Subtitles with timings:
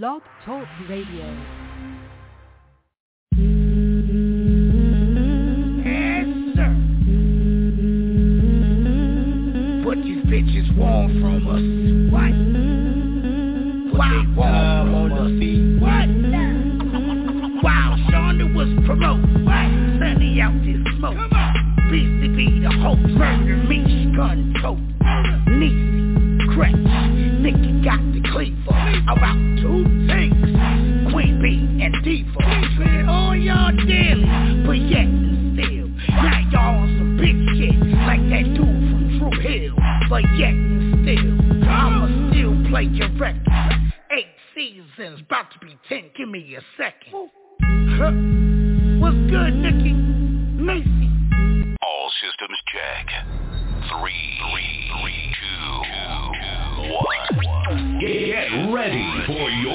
[0.00, 1.26] Blog Talk Radio.
[5.84, 6.24] Yes,
[6.56, 6.72] sir.
[9.84, 11.60] What these bitches want from us?
[12.10, 12.32] What?
[13.92, 15.32] What they want from us?
[15.82, 16.08] What?
[17.62, 19.68] While Shonda was promote, what?
[20.00, 21.18] Sunny out this smoke.
[21.92, 24.78] BCB the hope, murder me, gun tote.
[25.48, 27.21] Niecy, Cretch,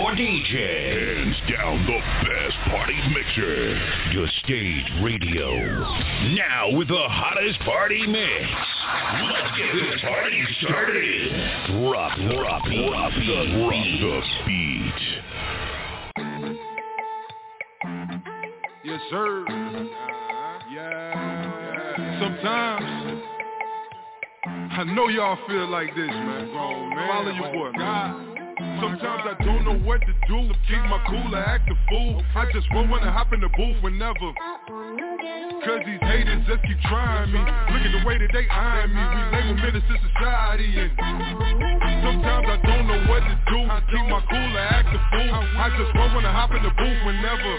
[0.08, 1.18] your DJ.
[1.18, 3.78] Hands down the best party mixer.
[4.12, 5.50] Your stage radio.
[6.36, 8.46] Now with the hottest party mix.
[9.24, 11.32] Let's get this party started.
[11.68, 13.20] Drop, drop, drop the
[13.70, 14.02] beat.
[14.02, 15.02] the beat.
[18.86, 19.46] Yes, sir.
[20.72, 22.20] Yeah.
[22.20, 23.24] Sometimes
[24.72, 26.50] I know y'all feel like this, man.
[26.54, 28.27] Oh, Follow your boy, man.
[28.58, 30.50] Sometimes I don't know what to do.
[30.66, 32.24] Keep my cool or act a fool.
[32.34, 34.34] I just won't wanna hop in the booth whenever.
[35.62, 37.38] Cause these haters just keep trying me.
[37.38, 39.04] Look at the way that they eyeing me.
[39.14, 40.90] We label menace to society and
[42.02, 43.62] sometimes I don't know what to do.
[43.94, 45.38] Keep my cool or act a fool.
[45.38, 47.54] I just won't wanna hop in the booth whenever.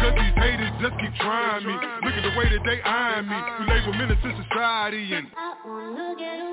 [0.00, 2.07] Cause these haters just keep trying me.
[2.18, 3.38] At the way that they eyeing me.
[3.62, 5.30] We label menace to society and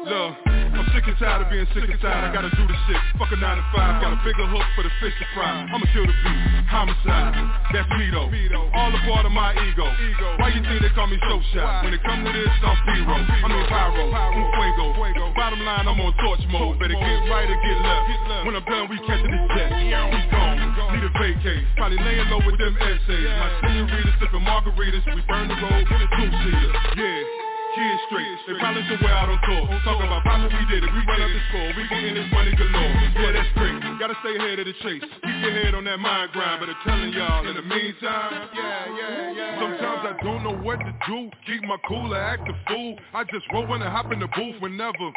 [0.06, 2.22] Look, I'm sick and tired of being sick and tired.
[2.22, 3.02] I gotta do the shit.
[3.18, 4.06] Fuck a 9 to 5.
[4.06, 5.66] Got a bigger hook for the fish to fry.
[5.66, 6.70] I'ma kill the beat.
[6.70, 7.34] Homicide.
[7.74, 8.30] That's me though.
[8.78, 9.90] All a part of my ego.
[10.38, 11.82] Why you think they call me show shot?
[11.82, 13.18] When it come to this, I'm zero.
[13.18, 14.06] I mean pyro.
[14.14, 15.34] Un fuego.
[15.34, 16.78] Bottom line, I'm on torch mode.
[16.78, 18.46] Better get right or get left.
[18.46, 19.74] When I'm done, we catching this jet.
[19.74, 19.90] We
[20.30, 20.62] gone.
[20.94, 21.66] Need a vacate.
[21.82, 23.26] Probably laying low with them essays.
[23.42, 25.02] My senorita sipping margaritas.
[25.18, 25.86] We burn road.
[25.88, 26.72] Two-seater.
[26.96, 27.46] Yeah.
[27.76, 29.68] Kids straight, they probably somewhere out on tour.
[29.84, 32.56] Talk about papa, we did it, we run up the score We getting this money
[32.56, 33.76] galore, yeah that's great.
[34.00, 36.80] Gotta stay ahead of the chase, keep your head on that mind grind But I'm
[36.88, 39.60] telling y'all, in the meantime Yeah, yeah, yeah.
[39.60, 41.30] Sometimes I don't know what to do.
[41.46, 42.96] Keep my cool or act a fool.
[43.14, 45.12] I just roll when I hop in the booth whenever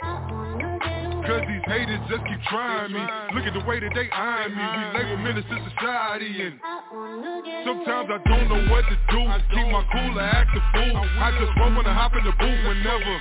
[1.28, 3.04] Cause these haters just keep trying me.
[3.36, 4.64] Look at the way that they eyeing me.
[4.64, 6.56] We label menace to society and
[7.68, 9.20] Sometimes I don't know what to do.
[9.52, 10.96] Keep my cool or act a fool.
[10.96, 13.14] I just roll when I hop in the booth whenever.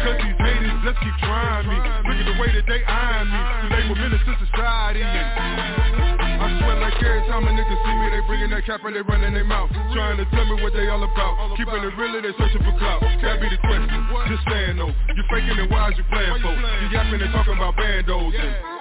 [0.00, 1.76] Cause these haters just keep trying me.
[1.76, 3.40] Look at the way that they eyeing me.
[3.40, 5.04] We label menace to society.
[5.04, 8.96] And I swear like every time a nigga see me They bringing that cap and
[8.96, 9.68] they running their mouth.
[9.92, 11.56] Trying to tell me what they all about.
[11.56, 13.04] Keeping it real they searching for clout.
[13.04, 14.92] That be the question, just saying though.
[14.92, 16.52] You faking it, why is you playing for?
[16.52, 18.32] You yapping and talking about bandos.
[18.32, 18.80] And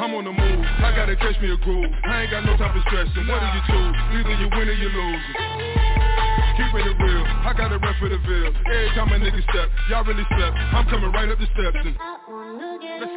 [0.00, 1.92] I'm on the move, I gotta catch me a groove.
[2.04, 3.96] I ain't got no time for stressing, what do you choose?
[4.18, 6.11] Either you win or you lose
[6.52, 9.68] Keeping it real, I got a rep for the bill Every time a nigga step,
[9.88, 10.52] y'all really step.
[10.52, 11.96] I'm coming right up the steps and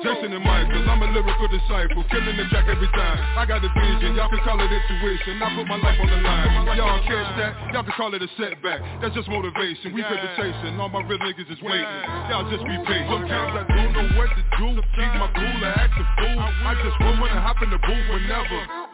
[0.05, 3.17] Jason and Michael, I'm a lyrical disciple Killing the jack every time.
[3.37, 5.41] I got the vision, y'all can call it intuition.
[5.41, 6.77] I put my life on the line.
[6.77, 8.81] Y'all catch that, y'all can call it a setback.
[9.01, 12.01] That's just motivation, we paper chasing All my real niggas is waiting.
[12.29, 13.09] Y'all just be patient.
[13.09, 14.67] Sometimes I don't know what to do.
[14.95, 16.39] Keep my cool or act a fool.
[16.39, 18.84] I just want to I hop in the booth whenever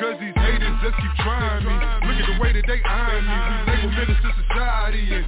[0.00, 1.76] Cause these haters just keep trying me.
[2.08, 3.36] Look at the way that they eyeing me.
[3.36, 5.26] We label menace to society and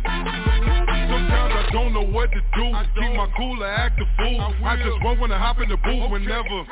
[1.13, 2.73] Sometimes I don't know what to do.
[2.97, 4.41] Keep my cool or act a fool.
[4.65, 6.65] I just want when I hop in the booth whenever.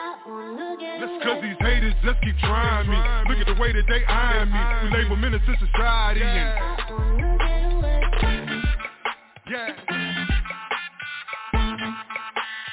[1.20, 2.96] Cause these haters just keep trying me.
[3.28, 4.60] Look at the way that they eyeing me.
[4.82, 6.80] We label menace to society and
[9.50, 9.76] Yeah.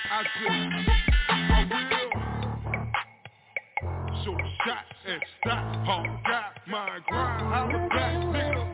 [0.10, 0.97] I just
[5.08, 5.88] and stop.
[5.88, 7.42] All got my grind.
[7.42, 8.74] Holla back, nigga.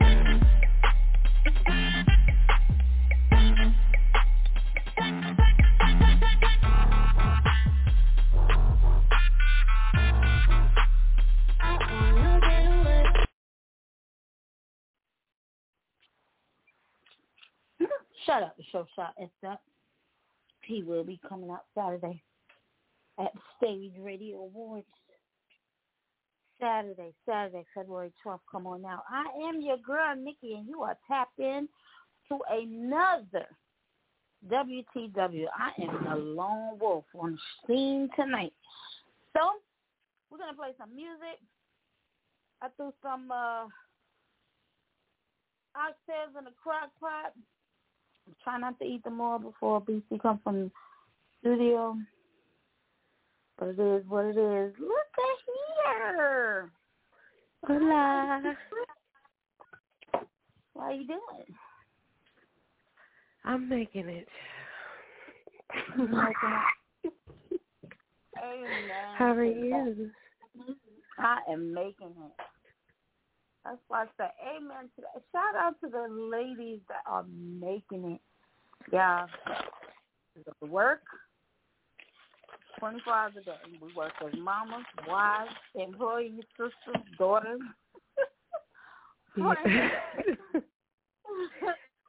[18.26, 19.14] Shut up, show shot.
[19.46, 19.60] Up.
[20.62, 22.22] He will be coming out Saturday
[23.18, 24.86] at Stage Radio Awards.
[26.64, 28.40] Saturday, Saturday, February 12th.
[28.50, 29.02] Come on now.
[29.10, 31.68] I am your girl, Nikki, and you are tapped in
[32.28, 33.46] to another
[34.50, 35.44] WTW.
[35.54, 38.54] I am the lone wolf on scene tonight.
[39.36, 39.40] So,
[40.30, 41.38] we're going to play some music.
[42.62, 43.64] I threw some uh,
[45.76, 47.34] oxtails in the crock pot.
[48.42, 50.70] Try not to eat them all before BC comes from the
[51.40, 51.94] studio.
[53.58, 54.74] But it is what it is.
[54.80, 55.33] Look at
[55.84, 56.70] here.
[57.66, 58.56] Hola.
[60.76, 61.20] How you doing?
[63.44, 64.28] I'm making it.
[69.18, 70.10] How are you?
[71.18, 72.32] I am making it.
[73.64, 75.22] That's why I say amen to that.
[75.32, 78.20] Shout out to the ladies that are making it.
[78.92, 79.26] Yeah.
[80.60, 81.02] The work,
[82.78, 83.56] 24 hours a day.
[83.80, 87.60] We work as mamas, wives, employees, sisters, daughters.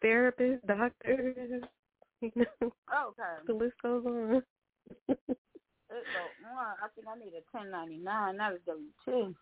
[0.04, 1.64] Therapists, doctors,
[2.22, 2.72] you know, okay.
[3.48, 4.44] the list goes on.
[5.08, 5.18] It
[6.44, 6.76] go on.
[6.84, 8.38] I think I need a 1099.
[8.38, 9.34] That is W-2.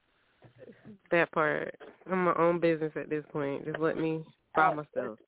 [1.12, 1.76] that part.
[2.10, 3.66] I'm my own business at this point.
[3.66, 4.24] Just let me
[4.56, 4.76] buy oh.
[4.76, 5.20] myself.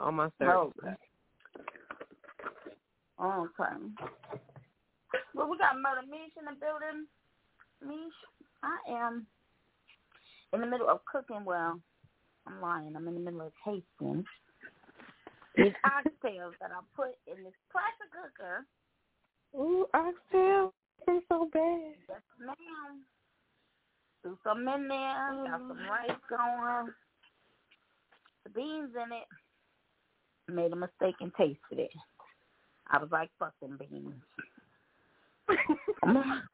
[0.00, 0.96] All my services.
[3.20, 3.20] Okay.
[3.20, 4.46] Okay.
[5.34, 7.06] Well, we got Murder Mish in the building.
[7.82, 8.14] Mish,
[8.62, 9.26] I am
[10.52, 11.44] in the middle of cooking.
[11.44, 11.80] Well,
[12.46, 12.94] I'm lying.
[12.96, 14.24] I'm in the middle of tasting
[15.56, 18.66] these oxtails that I put in this pressure cooker.
[19.56, 20.72] Ooh, oxtail.
[21.08, 21.94] I'm so bad.
[22.08, 23.04] Yes, ma'am.
[24.22, 25.44] Threw some in there.
[25.50, 25.88] Got some mm.
[25.88, 26.92] rice going.
[28.44, 30.54] The beans in it.
[30.54, 31.90] Made a mistake and tasted it.
[32.90, 34.14] I was like, fuck them beans.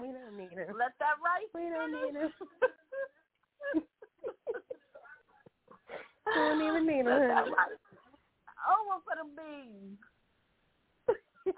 [0.00, 0.72] We don't need her.
[0.78, 1.48] Let that right.
[1.54, 2.30] We don't need her.
[6.26, 7.42] We don't even need her.
[8.68, 9.98] over for the beans.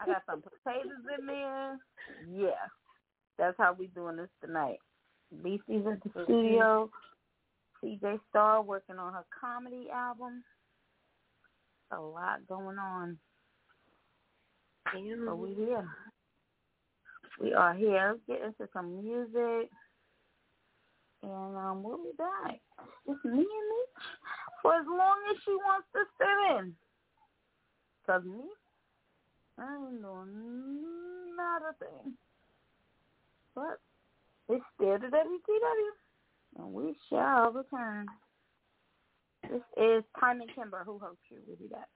[0.00, 1.78] I got some potatoes in there.
[2.32, 2.68] Yeah.
[3.38, 4.78] That's how we doing this tonight.
[5.44, 6.90] BC's at the studio.
[7.82, 10.44] CJ Star working on her comedy album.
[11.92, 13.18] A lot going on.
[14.92, 15.88] So we here.
[17.40, 18.16] We are here.
[18.28, 19.70] Let's get into some music.
[21.22, 22.58] And um, we'll be back.
[23.06, 23.82] It's me and me
[24.62, 26.74] for as long as she wants to sit in.
[28.02, 28.44] Because me,
[29.58, 32.14] I ain't doing not a thing.
[33.54, 33.78] But
[34.48, 36.58] it's still the WTW.
[36.58, 38.06] And we shall return.
[39.42, 41.38] This is Time and Kimber who hosts you.
[41.46, 41.88] We'll be back.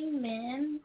[0.00, 0.78] To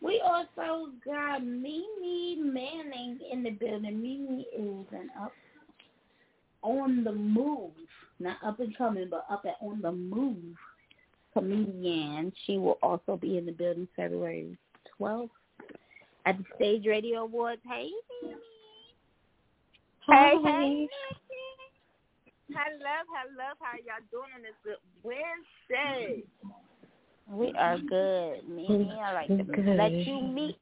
[0.00, 4.02] We also got Mimi Manning in the building.
[4.02, 5.32] Mimi is an up
[6.62, 7.72] on the move,
[8.20, 10.56] not up and coming, but up and on the move
[11.32, 12.32] comedian.
[12.46, 14.56] She will also be in the building February
[15.00, 15.30] 12th
[16.26, 17.60] at the Stage Radio Awards.
[17.68, 17.90] Hey,
[18.22, 18.36] Mimi.
[20.06, 20.88] Hey, hey.
[22.50, 23.50] Hello, hello.
[23.58, 26.22] How y'all doing on this Wednesday?
[27.28, 28.48] We are good.
[28.48, 29.76] Mimi, I like to Good.
[29.76, 30.56] let you meet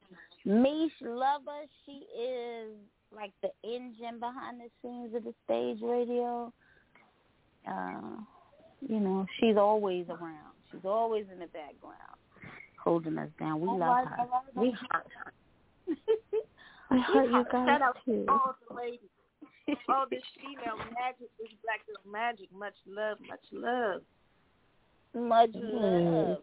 [0.45, 1.65] Mish Lover.
[1.85, 2.71] She is
[3.15, 6.51] like the engine behind the scenes of the stage radio.
[7.69, 8.17] Uh,
[8.87, 10.53] you know, she's always around.
[10.71, 12.17] She's always in the background,
[12.81, 13.61] holding us down.
[13.61, 14.27] We love her.
[14.55, 15.33] We heart her.
[16.89, 18.25] I heard you Shout guys out too.
[18.29, 18.99] all the ladies.
[19.87, 22.49] All this female magic, this black girl magic.
[22.53, 24.01] Much love, much love.
[25.15, 26.37] Much love.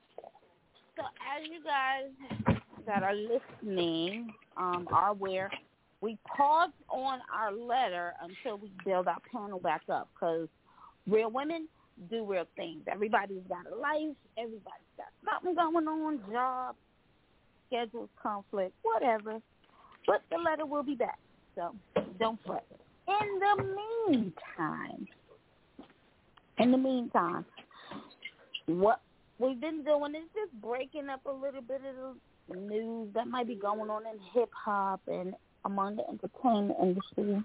[0.97, 5.51] So as you guys that are listening um, are aware,
[6.01, 10.49] we paused on our letter until we build our panel back up because
[11.09, 11.69] real women
[12.11, 12.83] do real things.
[12.91, 14.17] Everybody's got a life.
[14.39, 14.65] Everybody's
[14.97, 16.77] got something going on, job,
[17.67, 19.41] schedules, conflict, whatever.
[20.07, 21.19] But the letter will be back,
[21.55, 21.75] so
[22.19, 22.65] don't fret.
[23.07, 23.65] In the
[24.09, 25.07] meantime,
[26.59, 27.45] in the meantime,
[28.67, 29.01] what
[29.39, 32.17] we've been doing is just breaking up a little bit of
[32.49, 37.43] the news that might be going on in hip hop and among the entertainment industry.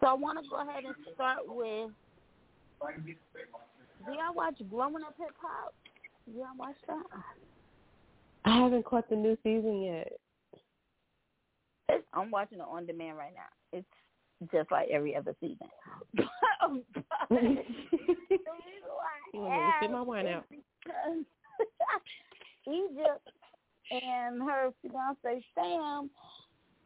[0.00, 1.90] So I want to go ahead and start with.
[4.06, 5.74] Do y'all watch Growing Up Hip Hop?
[6.26, 7.02] Do y'all watch that?
[8.44, 10.12] I haven't caught the new season yet.
[11.88, 13.78] It's, I'm watching it on demand right now.
[13.78, 13.86] It's
[14.52, 15.68] just like every other season.
[17.28, 17.64] But- the reason
[18.84, 20.44] why I You want me to spit my wine out?
[22.66, 23.28] Egypt
[23.90, 26.10] and her fiance Sam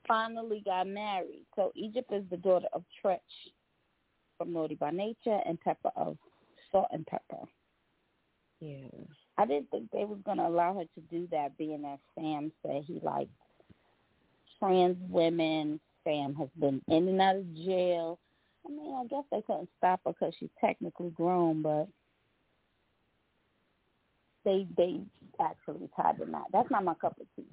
[0.06, 1.44] finally got married.
[1.56, 3.18] So Egypt is the daughter of Treach
[4.38, 6.16] from Naughty by Nature and Pepa of
[6.70, 7.46] Salt-N-Pepa.
[8.60, 8.86] Yeah.
[9.38, 12.84] I didn't think they was gonna allow her to do that, being that Sam said
[12.86, 13.30] he liked
[14.58, 15.80] trans women.
[16.04, 18.18] Sam has been in and out of jail.
[18.66, 21.88] I mean, I guess they couldn't stop her because she's technically grown, but
[24.44, 25.00] they they
[25.40, 26.46] actually tied the knot.
[26.52, 27.46] That's not my cup of tea.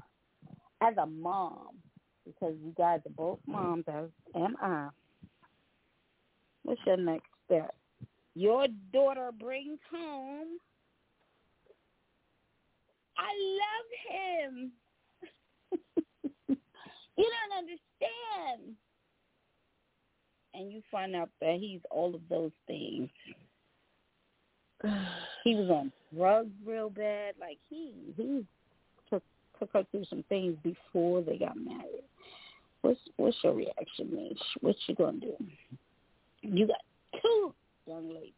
[0.82, 1.78] As a mom,
[2.26, 4.90] because you guys are both moms, as am I.
[6.64, 7.76] What's your next step?
[8.36, 10.60] Your daughter brings home.
[13.18, 14.72] I love him.
[16.48, 16.56] you
[17.18, 17.68] don't
[18.02, 18.76] understand.
[20.54, 23.10] And you find out that he's all of those things.
[25.46, 27.34] He was on drugs real bad.
[27.40, 28.46] Like he he
[29.10, 29.24] took
[29.58, 32.04] took her through some things before they got married.
[32.82, 34.38] What's what's your reaction, Mish?
[34.60, 35.34] What you gonna do?
[36.42, 36.82] You got
[37.22, 37.54] two
[37.86, 38.34] young ladies.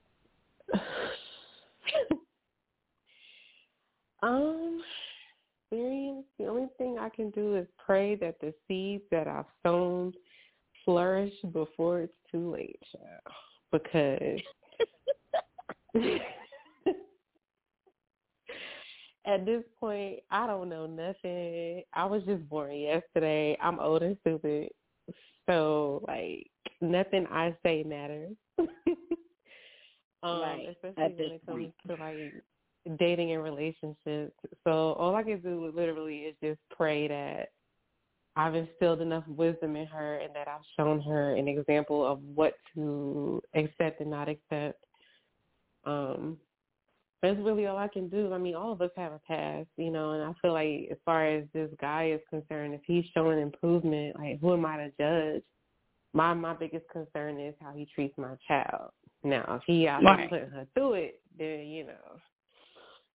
[4.21, 4.83] um,
[5.71, 10.13] Miriam, the only thing I can do is pray that the seeds that I've sown
[10.83, 12.79] flourish before it's too late.
[13.71, 14.41] Because
[19.25, 21.83] at this point, I don't know nothing.
[21.93, 23.57] I was just born yesterday.
[23.61, 24.69] I'm old and stupid.
[25.47, 26.47] So, like,
[26.81, 28.35] nothing I say matters.
[28.59, 28.67] um,
[30.23, 31.73] Right, especially when it comes point.
[31.87, 32.33] to, like,
[32.97, 34.35] dating and relationships.
[34.63, 37.49] So, all I can do literally is just pray that
[38.35, 42.53] I've instilled enough wisdom in her and that I've shown her an example of what
[42.75, 44.83] to accept and not accept.
[45.85, 46.37] Um,
[47.21, 48.33] that's really all I can do.
[48.33, 50.97] I mean, all of us have a past, you know, and I feel like as
[51.05, 54.91] far as this guy is concerned, if he's showing improvement, like who am I to
[54.99, 55.43] judge?
[56.13, 58.91] My my biggest concern is how he treats my child.
[59.23, 60.29] Now, if he out Right.
[60.29, 62.19] putting her through it, then you know,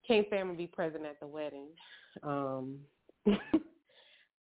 [0.06, 1.68] can't say gonna be present at the wedding.
[2.22, 2.78] Um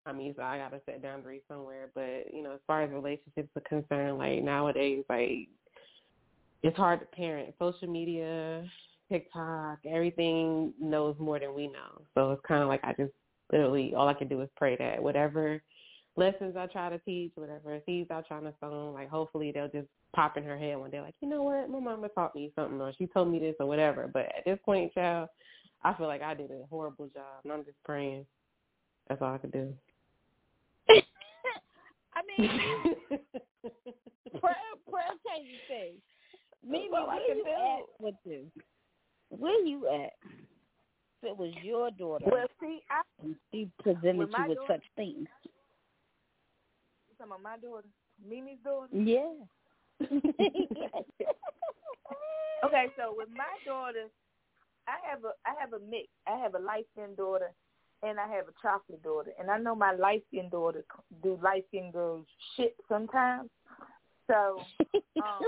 [0.07, 1.91] I mean, so I gotta set boundaries somewhere.
[1.95, 5.49] But you know, as far as relationships are concerned, like nowadays, like
[6.63, 7.55] it's hard to parent.
[7.59, 8.65] Social media,
[9.11, 12.03] TikTok, everything knows more than we know.
[12.15, 13.13] So it's kind of like I just
[13.53, 15.63] literally all I can do is pray that whatever
[16.17, 19.89] lessons I try to teach, whatever seeds I trying to sow, like hopefully they'll just
[20.15, 22.81] pop in her head one day, like you know what, my mama taught me something,
[22.81, 24.09] or she told me this, or whatever.
[24.13, 25.29] But at this point, child,
[25.83, 28.27] I feel like I did a horrible job, and I'm just praying.
[29.09, 29.75] That's all I can do.
[30.89, 32.49] I mean,
[34.41, 34.55] prayer,
[34.89, 36.01] prayer changes things.
[36.67, 37.51] Mimi, That's all I where can you do.
[37.51, 38.63] at with this?
[39.31, 40.13] Where you at?
[41.23, 44.83] If it was your daughter Well, see, I and she presented you with daughter- such
[44.97, 45.27] things.
[47.25, 47.89] Talking about my daughter,
[48.27, 48.89] Mimi's daughter.
[48.93, 49.33] Yeah.
[52.65, 54.09] Okay, so with my daughter,
[54.89, 56.09] I have a I have a mix.
[56.27, 57.53] I have a light skinned daughter,
[58.03, 59.33] and I have a chocolate daughter.
[59.39, 60.83] And I know my light skinned daughter
[61.23, 62.25] do light skinned girls
[62.57, 63.51] shit sometimes.
[64.27, 64.65] So
[65.21, 65.45] um,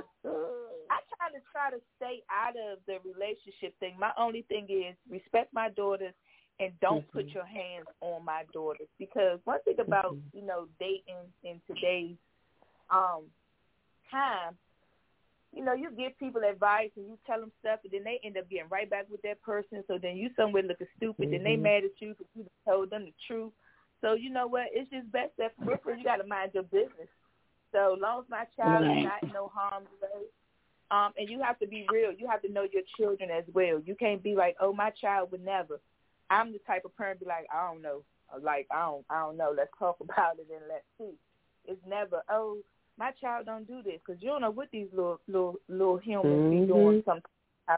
[0.93, 3.97] I kind of try to stay out of the relationship thing.
[3.99, 6.13] My only thing is respect my daughters
[6.61, 11.17] and don't put your hands on my daughters because one thing about you know dating
[11.45, 12.17] in today's
[12.91, 13.25] um
[14.11, 14.55] time,
[15.53, 18.37] you know, you give people advice and you tell them stuff, and then they end
[18.37, 19.83] up getting right back with that person.
[19.89, 23.05] So then you somewhere looking stupid, then they mad at you because you told them
[23.07, 23.53] the truth.
[24.01, 24.67] So you know what?
[24.73, 27.09] It's just best that first you got to mind your business.
[27.73, 28.99] So long as my child Right.
[28.99, 30.25] is not in no harm's way,
[30.91, 32.13] um, and you have to be real.
[32.13, 33.81] You have to know your children as well.
[33.85, 35.81] You can't be like, oh, my child would never.
[36.31, 38.03] I'm the type of parent be like, I don't know,
[38.43, 39.53] like I don't, I don't know.
[39.57, 41.17] Let's talk about it and let's see.
[41.67, 42.59] It's never, oh,
[42.99, 46.51] my child don't do this because you don't know what these little little little humans
[46.51, 47.05] be doing Mhm.
[47.05, 47.23] sometimes.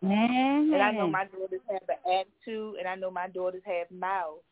[0.04, 0.74] Mm-hmm.
[0.74, 4.42] And I know my daughters have an attitude, and I know my daughters have mouths.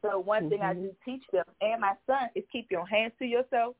[0.00, 0.82] So one thing I Mhm.
[0.82, 3.76] do teach them, and my son, is keep your hands to yourself.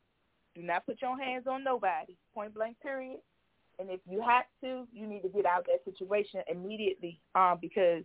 [0.55, 2.17] Do not put your hands on nobody.
[2.35, 3.21] Point blank, period.
[3.79, 7.59] And if you have to, you need to get out of that situation immediately, um,
[7.61, 8.05] because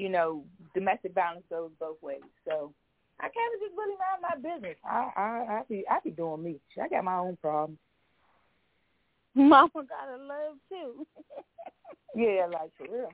[0.00, 2.20] you know domestic violence goes both ways.
[2.46, 2.72] So
[3.20, 4.76] I kind of just really mind my business.
[4.84, 6.56] I I I be I be doing me.
[6.82, 7.78] I got my own problems.
[9.34, 11.06] Mama gotta love too.
[12.14, 13.12] Yeah, like for real.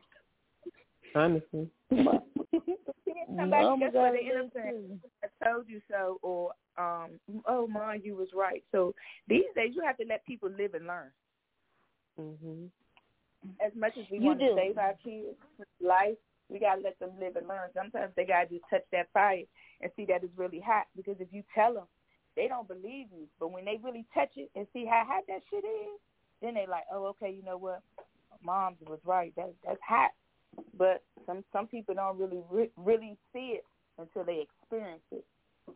[1.14, 1.68] Honestly.
[1.90, 5.10] Somebody Mama that's where gotta they end love up saying, too.
[5.24, 8.62] I told you so, or um, oh, mom, you was right.
[8.72, 8.94] So
[9.28, 11.10] these days, you have to let people live and learn.
[12.18, 12.70] Mhm.
[13.64, 14.48] As much as we You want do.
[14.48, 15.36] to save our kids'
[15.80, 16.16] life,
[16.48, 17.70] we gotta let them live and learn.
[17.74, 19.42] Sometimes they gotta just touch that fire
[19.80, 20.86] and see that it's really hot.
[20.96, 21.86] Because if you tell them,
[22.36, 23.26] they don't believe you.
[23.40, 25.98] But when they really touch it and see how hot that shit is,
[26.42, 27.82] then they like, oh, okay, you know what?
[28.42, 29.32] Mom's was right.
[29.36, 30.10] That that's hot.
[30.76, 33.64] But some some people don't really re- really see it
[33.98, 35.24] until they experience it,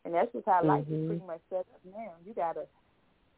[0.05, 1.07] and that's just how life is Mhm.
[1.07, 2.13] pretty much set up now.
[2.25, 2.67] You gotta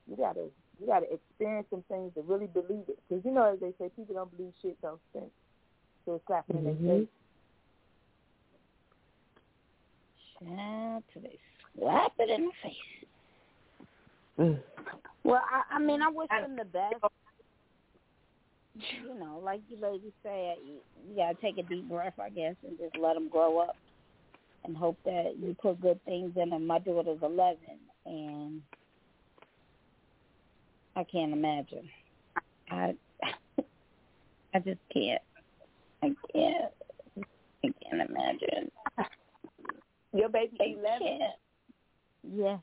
[0.06, 2.98] you gotta you gotta experience some things to really believe it.
[3.08, 5.32] Because you know, as they say, people don't believe shit don't stink.
[6.04, 7.08] So it's slapping in their face.
[10.46, 11.38] Child, till they
[11.78, 13.08] slap it in the face.
[14.38, 14.58] Mm.
[15.24, 16.94] Well, I, I mean, I wish I- them the best.
[19.04, 20.76] You know, like you ladies say, you,
[21.08, 23.76] you gotta take a deep breath, I guess, and just let them grow up,
[24.64, 26.66] and hope that you put good things in them.
[26.66, 28.62] My daughter's eleven, and
[30.96, 31.88] I can't imagine.
[32.70, 32.94] I
[34.54, 35.20] I just can't.
[36.02, 36.72] I can't.
[37.64, 38.70] I can't imagine.
[40.12, 41.32] Your baby eleven, can't.
[42.34, 42.60] Yes.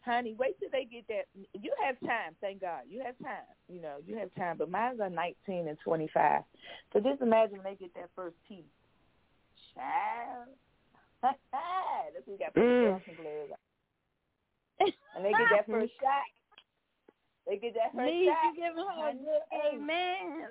[0.00, 0.34] honey.
[0.38, 1.26] Wait till they get that.
[1.60, 2.80] You have time, thank God.
[2.88, 3.46] You have time.
[3.68, 4.56] You know, you have time.
[4.58, 6.42] But mine's are nineteen and twenty five.
[6.92, 8.64] So just imagine when they get that first teeth.
[9.74, 10.48] Child.
[11.22, 11.36] That's
[12.26, 12.94] you got put Mm.
[12.94, 13.00] on.
[15.14, 16.26] And they get that first shot.
[17.46, 18.54] They get that first Please, shot.
[18.54, 20.48] you give her a good hey, amen.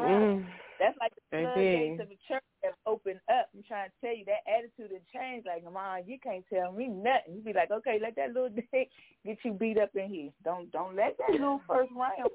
[0.00, 0.46] Mm.
[0.78, 3.48] That's like the floodgates of the church have opened up.
[3.54, 5.46] I'm trying to tell you that attitude has changed.
[5.46, 7.36] Like, Mom, you can't tell me nothing.
[7.36, 8.90] You be like, okay, let that little dick
[9.24, 10.30] get you beat up in here.
[10.44, 12.30] Don't don't let that little first round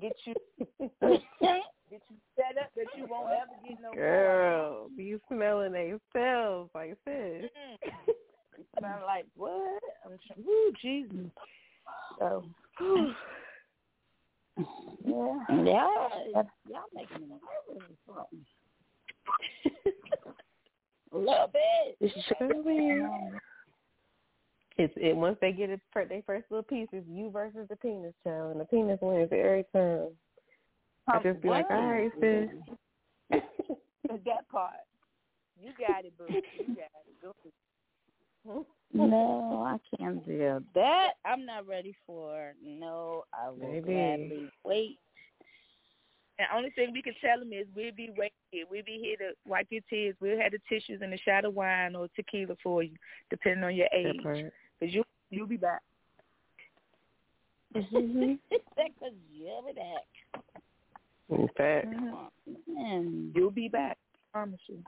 [0.00, 0.34] get you
[1.00, 3.94] get you set up that you won't ever get no more.
[3.94, 7.44] Girl, be smelling themselves like this.
[7.44, 8.10] Mm-hmm.
[8.58, 9.82] You smell like what?
[10.04, 10.44] I'm trying.
[10.46, 11.30] Woo, Jesus.
[12.18, 12.44] So,
[15.04, 15.38] yeah.
[15.64, 17.34] Yeah, y'all making me
[17.68, 17.96] nervous
[21.12, 21.12] or it.
[21.12, 21.98] a little bit.
[24.76, 28.14] It's it once they get it their first little piece, it's you versus the penis
[28.24, 30.08] child, and the penis wins every time.
[31.06, 32.48] I just be like, all right, sis.
[34.08, 34.72] that part.
[35.60, 36.24] You got it, boo.
[36.30, 37.22] You got it.
[37.22, 37.34] Go.
[38.46, 38.62] Hmm?
[38.92, 41.10] No, I can't do that.
[41.24, 42.54] I'm not ready for.
[42.64, 43.92] No, I will Baby.
[43.92, 44.98] gladly wait.
[46.40, 48.64] And only thing we can tell them is we'll be waiting here.
[48.70, 50.16] We'll be here to wipe your tears.
[50.20, 52.96] We'll have the tissues and a shot of wine or tequila for you,
[53.28, 54.16] depending on your age.
[54.80, 55.82] Because you, you'll be back.
[57.76, 58.38] Mhm.
[58.50, 60.06] Because you'll be back.
[61.28, 61.86] In fact,
[62.66, 63.32] Man.
[63.34, 63.98] You'll be back.
[64.14, 64.82] I promise you.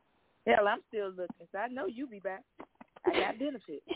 [0.47, 2.43] Hell, I'm still looking, so I know you'll be back.
[3.05, 3.85] I got benefits.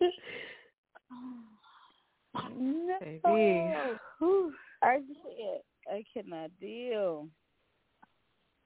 [2.58, 2.98] No.
[3.00, 3.74] Baby.
[4.18, 4.52] Whew.
[4.82, 5.64] I can't.
[5.90, 7.28] I cannot deal.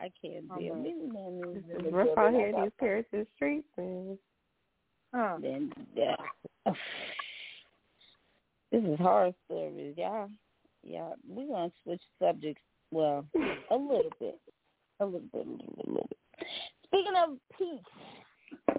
[0.00, 0.76] I can't deal.
[0.84, 4.18] It's really rough out here in these Paris streets, man.
[5.14, 5.38] Huh.
[5.40, 6.16] Then yeah.
[8.72, 10.28] This is horror stories, y'all.
[10.82, 12.62] Yeah, we're gonna switch subjects.
[12.90, 13.24] Well,
[13.70, 14.38] a little bit,
[15.00, 16.48] a little bit, a little bit, a little bit.
[16.84, 18.76] Speaking of peace,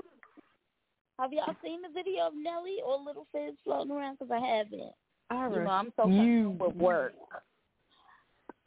[1.20, 4.18] have y'all seen the video of Nelly or Lil Fizz floating around?
[4.20, 4.94] Because I haven't.
[5.30, 6.46] I You know, I'm so refuse.
[6.48, 7.14] concerned with work.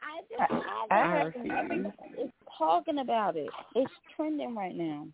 [0.01, 1.47] I just, I, I I, refuse.
[1.57, 3.49] everybody is talking about it.
[3.75, 5.07] It's trending right now.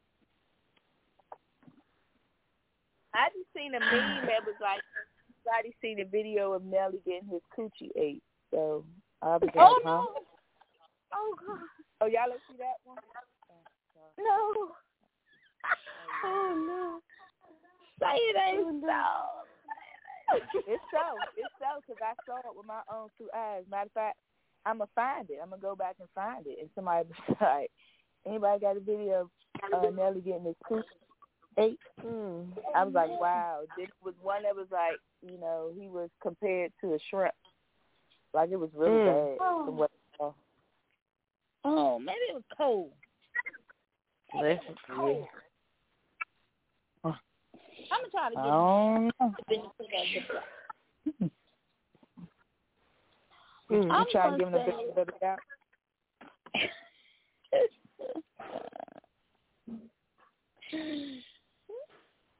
[3.14, 3.90] I just seen a meme
[4.28, 4.82] that was like,
[5.44, 8.24] somebody seen a video of Nelly getting his coochie ate.
[8.52, 8.84] So
[9.22, 9.90] I was like, Oh huh?
[9.90, 10.08] no!
[11.14, 11.60] Oh god!
[12.02, 12.98] Oh, y'all don't see that one?
[14.18, 14.26] No!
[14.26, 14.72] Oh,
[16.26, 17.02] oh no.
[18.00, 19.04] Say it ain't so.
[20.68, 21.18] It's so.
[21.38, 23.64] It's so because I saw it with my own two eyes.
[23.70, 24.18] Matter of fact,
[24.66, 25.40] I'm going to find it.
[25.42, 26.58] I'm going to go back and find it.
[26.60, 27.72] And somebody was like,
[28.26, 29.30] anybody got a video
[29.74, 30.84] of uh, Nelly getting his coochie
[31.58, 31.80] ate?
[32.06, 32.50] Mm.
[32.76, 33.62] I was like, wow.
[33.78, 37.34] This was one that was like, you know, he was compared to a shrimp.
[38.34, 39.38] Like it was really Mm.
[39.38, 39.66] bad.
[39.66, 40.34] From what I saw.
[41.66, 42.92] Oh, maybe it was cold.
[44.36, 45.28] Listen, Cold.
[47.92, 49.10] I'm gonna try to get Oh,
[53.70, 53.92] Mm.
[53.92, 55.40] I'm you trying gonna to give him the say- benefit of the doubt?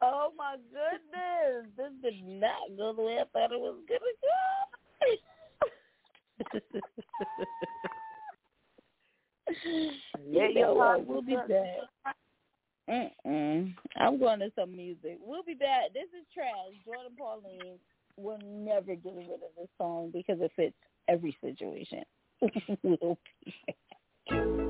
[0.02, 4.28] oh my goodness, this did not go the way I thought it was gonna go.
[10.30, 11.06] Yeah, you know what?
[11.06, 11.48] We'll be back.
[12.90, 13.74] Mm-mm.
[13.98, 15.18] I'm going to some music.
[15.22, 15.94] We'll be back.
[15.94, 16.74] This is trash.
[16.86, 17.80] Jordan Pauline.
[18.18, 20.76] We're never get rid of this song because it fits
[21.08, 22.04] every situation.
[22.84, 23.54] we'll be
[24.30, 24.67] back.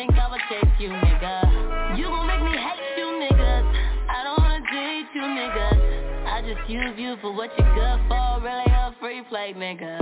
[0.00, 1.98] Think I would chase you, nigga.
[1.98, 3.66] You gon' make me hate you niggas.
[4.08, 5.80] I don't wanna date you niggas.
[6.24, 8.40] I just use you for what you're good for.
[8.40, 10.00] Really a free play, nigga.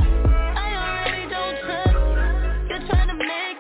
[0.55, 2.79] I already don't trust you.
[2.79, 3.58] You're trying to make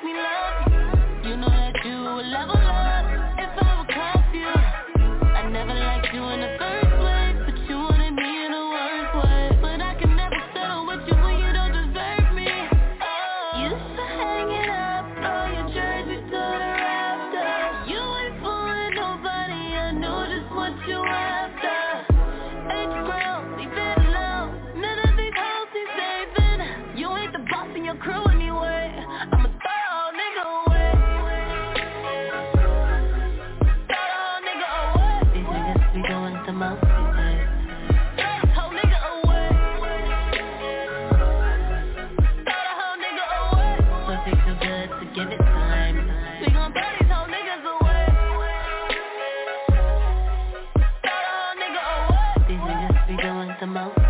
[53.38, 54.02] doing the most these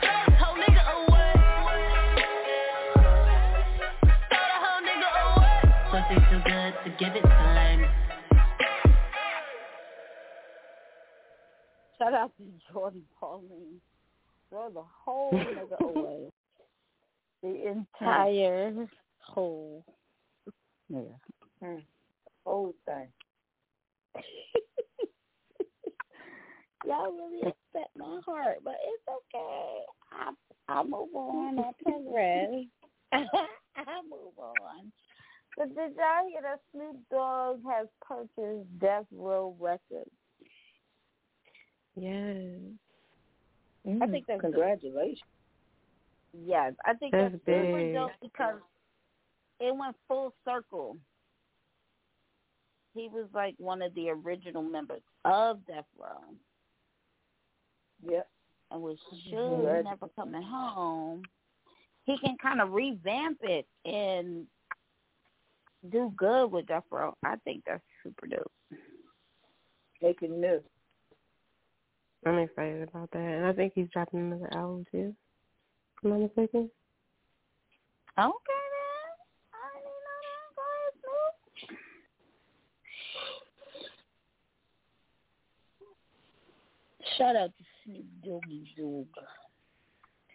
[0.00, 1.32] this whole nigga away.
[4.28, 5.60] Throw the whole nigga away.
[5.90, 7.82] Pussy too good to give it time.
[11.98, 13.80] Shout out to Jordan Pauline.
[14.48, 16.30] Throw the whole nigga away.
[17.42, 19.84] The entire whole
[20.90, 21.12] nigga
[21.60, 21.74] nightmare.
[21.76, 21.80] Hmm.
[22.46, 23.08] Whole thing.
[26.86, 29.80] Y'all really upset my heart, but it's okay.
[30.12, 30.32] I
[30.68, 31.58] I move on.
[31.58, 32.64] I progress.
[33.12, 34.92] I move on.
[35.56, 40.10] But did y'all hear that Snoop Dogg has purchased Death Row Records?
[41.96, 42.60] Yes.
[44.00, 45.20] I think that's congratulations.
[46.32, 47.94] Yes, I think That's that's, big.
[47.94, 48.56] dope because
[49.60, 50.96] it went full circle.
[52.94, 56.34] He was like one of the original members of Death Row
[58.06, 58.28] Yep.
[58.70, 58.98] and was
[59.30, 61.22] sure never coming home.
[62.04, 64.46] He can kind of revamp it and
[65.90, 67.14] do good with Death Row.
[67.24, 68.52] I think that's super dope.
[70.02, 70.62] Making new.
[72.26, 73.18] I'm excited about that.
[73.18, 75.14] And I think he's dropping another album too.
[76.04, 76.70] Am I mistaken?
[78.18, 79.10] Okay then.
[79.54, 80.50] I didn't know that.
[80.56, 80.94] Go ahead,
[85.78, 85.98] Snoop.
[87.16, 89.06] Shout out to Snoop Doggy Dogg.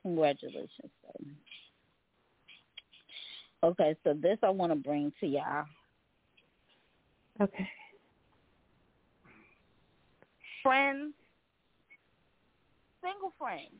[0.01, 1.29] Congratulations, sir.
[3.63, 5.65] Okay, so this I want to bring to y'all.
[7.39, 7.69] Okay.
[10.61, 11.13] Friends,
[13.01, 13.71] single friends,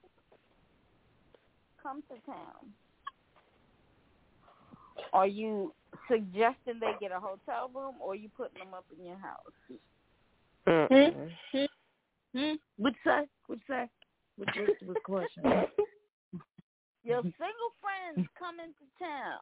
[1.82, 2.72] come to town.
[5.12, 5.74] Are you
[6.10, 9.80] suggesting they get a hotel room or are you putting them up in your house?
[10.68, 11.30] Mm-mm.
[11.52, 11.66] Hmm?
[12.36, 12.54] Hmm?
[12.78, 13.28] What's that?
[13.48, 13.90] What's that?
[14.38, 15.44] What's what's the question?
[17.04, 19.40] Your single friends come into town.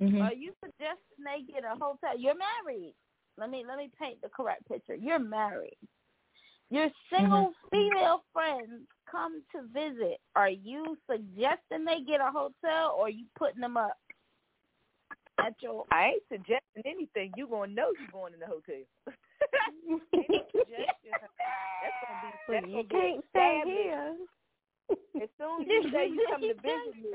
[0.00, 0.22] Mhm.
[0.22, 2.16] Are you suggesting they get a hotel?
[2.16, 2.94] You're married.
[3.38, 4.94] Let me let me paint the correct picture.
[4.94, 5.76] You're married.
[6.70, 10.18] Your single female friends come to visit.
[10.36, 13.98] Are you suggesting they get a hotel or are you putting them up
[15.38, 17.32] at your I ain't suggesting anything.
[17.36, 18.82] You gonna know you going in the hotel.
[20.22, 20.44] Any?
[21.82, 22.52] That's gonna be.
[22.52, 24.16] That's you gonna be can't stay here.
[25.22, 27.12] As soon as you say you come to visit me,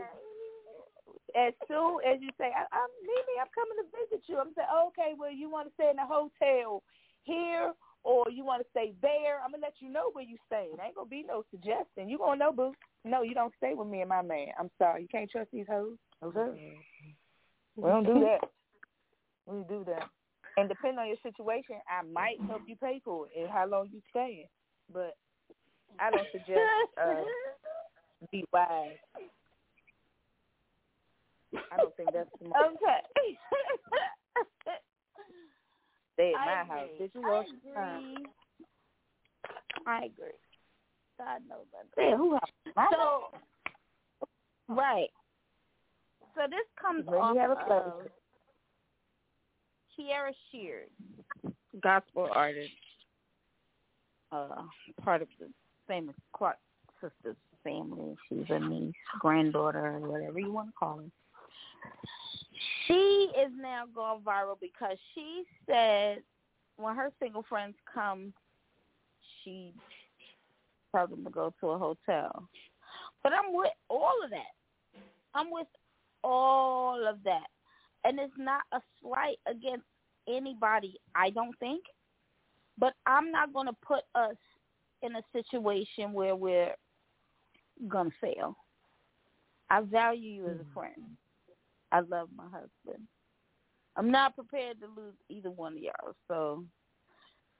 [1.35, 4.67] as soon as you say, I, I'm Mimi, I'm coming to visit you, I'm saying,
[4.89, 6.81] okay, well, you want to stay in a hotel
[7.23, 7.73] here
[8.03, 9.41] or you want to stay there?
[9.43, 10.77] I'm gonna let you know where you staying.
[10.83, 12.09] Ain't gonna be no suggestion.
[12.09, 12.73] You gonna know, boo.
[13.03, 14.47] No, you don't stay with me and my man.
[14.59, 15.97] I'm sorry, you can't trust these hoes.
[16.23, 16.77] Okay.
[17.75, 18.49] We don't do that.
[19.45, 20.09] We do that.
[20.57, 23.89] And depending on your situation, I might help you pay for it and how long
[23.93, 24.47] you staying.
[24.91, 25.15] But
[25.99, 26.59] I don't suggest
[27.01, 27.21] uh,
[28.31, 28.97] be wise.
[31.71, 32.73] I don't think that's smart.
[32.73, 33.37] Okay.
[36.15, 36.79] Stay at I my agree.
[36.79, 36.89] house.
[36.97, 38.25] Did you I agree.
[39.85, 40.39] I agree.
[41.19, 42.17] God knows I agree.
[42.17, 42.89] Who house?
[42.91, 45.09] So, right.
[46.35, 48.07] So this comes off have a of
[49.97, 50.89] Kierra Sheard,
[51.81, 52.71] gospel artist,
[54.31, 54.63] uh,
[55.03, 55.47] part of the
[55.87, 56.57] famous Clark
[57.01, 58.15] sisters family.
[58.29, 61.11] She's a niece, granddaughter, whatever you want to call her.
[62.87, 66.19] She is now going viral because she said
[66.77, 68.33] when her single friends come,
[69.43, 69.73] she
[70.95, 72.47] tells them to go to a hotel.
[73.23, 75.01] But I'm with all of that.
[75.33, 75.67] I'm with
[76.23, 77.47] all of that.
[78.03, 79.85] And it's not a slight against
[80.27, 81.83] anybody, I don't think.
[82.77, 84.35] But I'm not going to put us
[85.01, 86.73] in a situation where we're
[87.87, 88.57] going to fail.
[89.69, 90.73] I value you as a mm.
[90.73, 91.03] friend.
[91.91, 93.07] I love my husband.
[93.95, 96.15] I'm not prepared to lose either one of y'all.
[96.27, 96.63] So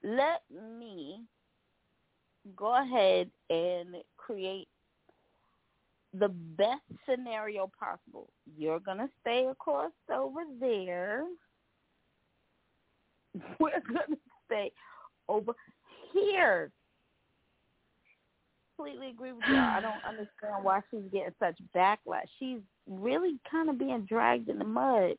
[0.04, 1.23] let me
[2.56, 4.67] go ahead and create
[6.13, 8.30] the best scenario possible.
[8.58, 11.26] You're going to stay across over there.
[13.60, 14.72] We're going to stay
[15.28, 15.54] over
[16.13, 16.72] here.
[18.76, 19.56] Completely agree with you.
[19.56, 22.28] I don't understand why she's getting such backlash.
[22.39, 25.15] She's really kind of being dragged in the mud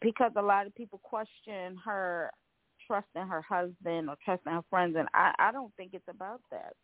[0.00, 2.30] because a lot of people question her
[2.86, 6.74] trusting her husband or trusting her friends, and I, I don't think it's about that.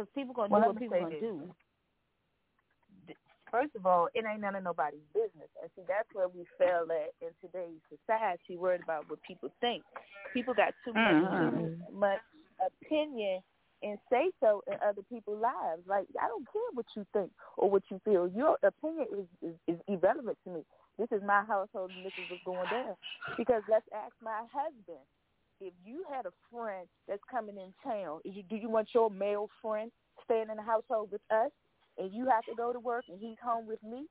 [0.00, 1.20] Because people gonna Well, do what people gonna this.
[1.20, 3.14] do.
[3.50, 5.50] First of all, it ain't none of nobody's business.
[5.60, 9.84] And see, that's where we fail at in today's society, worried about what people think.
[10.32, 11.58] People got too much, Mhm.
[11.58, 12.22] too much
[12.60, 13.42] opinion
[13.82, 15.86] and say so in other people's lives.
[15.86, 18.26] Like, I don't care what you think or what you feel.
[18.28, 20.64] Your opinion is, is, is irrelevant to me.
[20.96, 22.96] This is my household and this is what's going down.
[23.36, 25.04] Because let's ask my husband.
[25.60, 29.48] If you had a friend that's coming in town, you, do you want your male
[29.60, 29.90] friend
[30.24, 31.50] staying in the household with us?
[31.98, 34.06] and you have to go to work and he's home with me,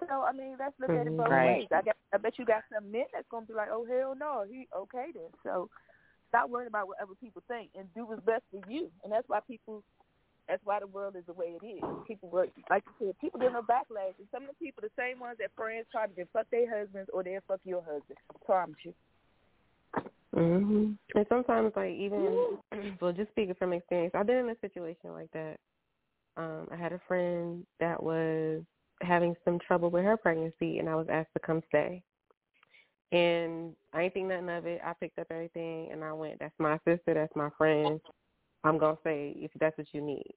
[0.00, 1.58] So I mean, let's look at it both Right.
[1.60, 1.68] ways.
[1.72, 4.44] I got, I bet you got some men that's gonna be like, oh hell no,
[4.48, 5.30] he okay then.
[5.42, 5.68] So
[6.28, 8.90] stop worrying about what other people think and do what's best for you.
[9.04, 9.82] And that's why people,
[10.48, 11.82] that's why the world is the way it is.
[12.06, 14.16] People work, like you said, people get no backlash.
[14.18, 17.10] And some of the people, the same ones that friends try to fuck their husbands
[17.12, 18.18] or they'll fuck your husband.
[18.44, 18.94] Promise you.
[20.36, 22.58] Hmm And sometimes, like even
[23.00, 25.56] well, just speaking from experience, I've been in a situation like that.
[26.36, 28.62] Um, I had a friend that was
[29.00, 32.02] having some trouble with her pregnancy, and I was asked to come stay.
[33.12, 34.82] And I ain't think nothing of it.
[34.84, 36.38] I picked up everything, and I went.
[36.38, 37.14] That's my sister.
[37.14, 37.98] That's my friend.
[38.62, 40.34] I'm gonna say if that's what you need.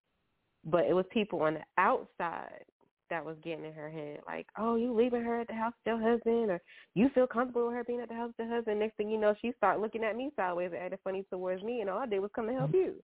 [0.63, 2.63] But it was people on the outside
[3.09, 5.93] that was getting in her head, like, "Oh, you leaving her at the house with
[5.93, 6.61] your husband, or
[6.95, 9.17] you feel comfortable with her being at the house with your husband." Next thing you
[9.19, 12.05] know, she start looking at me sideways and acting funny towards me, and all I
[12.05, 12.77] did was come to help mm-hmm.
[12.77, 13.03] you.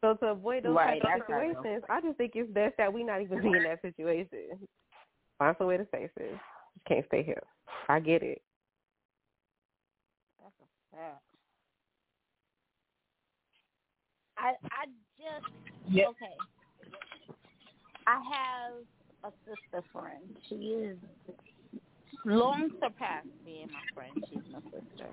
[0.00, 1.54] So to avoid those Right, type of that's how I know.
[1.62, 4.58] situations, I just think it's best that we not even be in that situation.
[5.38, 6.30] Find some way to face it.
[6.74, 7.42] Just can't stay here.
[7.88, 8.42] I get it.
[10.42, 11.22] That's a fact.
[14.38, 14.86] I I
[15.18, 15.52] just
[15.88, 16.08] Yep.
[16.10, 16.36] okay.
[18.06, 18.72] I have
[19.24, 20.36] a sister friend.
[20.48, 20.98] She is
[22.24, 24.12] long surpassed being my friend.
[24.28, 25.10] She's my sister,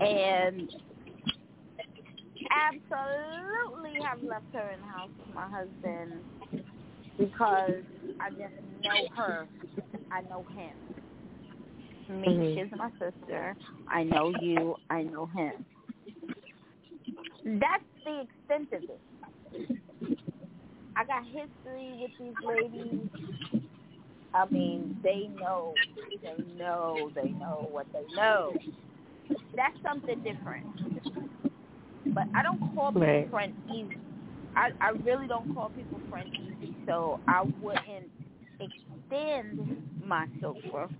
[0.00, 0.68] and
[2.50, 6.24] absolutely have left her in the house with my husband
[7.18, 7.84] because
[8.20, 9.48] I just know her.
[10.10, 10.76] I know him.
[12.08, 12.54] Me, Mhm.
[12.54, 13.56] she's my sister.
[13.88, 14.76] I know you.
[14.90, 15.66] I know him.
[17.44, 19.02] That's the extent of it.
[20.98, 23.08] I got history with these ladies.
[24.34, 25.74] I mean, they know,
[26.22, 28.58] they know, they know what they know.
[29.56, 30.66] That's something different.
[32.14, 33.30] But I don't call people Right.
[33.30, 33.98] friends easy.
[34.56, 38.10] I, I really don't call people friends easy, so I wouldn't
[38.60, 39.60] extend
[40.04, 40.90] my sofa,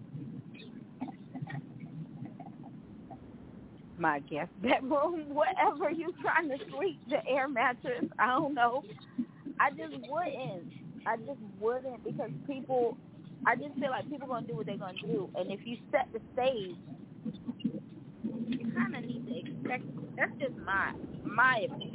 [3.98, 8.84] my guest bedroom, whatever you're trying to sleep, the air mattress, I don't know.
[9.60, 10.72] I just wouldn't.
[11.06, 12.96] I just wouldn't because people,
[13.46, 16.08] I just feel like people gonna do what they're gonna do, and if you set
[16.12, 16.76] the stage,
[18.46, 19.84] you kind of need to expect.
[20.16, 20.92] That's just my
[21.24, 21.94] my opinion.